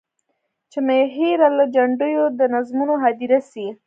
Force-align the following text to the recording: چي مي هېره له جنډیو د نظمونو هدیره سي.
چي 0.71 0.79
مي 0.87 0.99
هېره 1.15 1.49
له 1.57 1.65
جنډیو 1.75 2.23
د 2.39 2.41
نظمونو 2.53 2.93
هدیره 3.03 3.39
سي. 3.51 3.67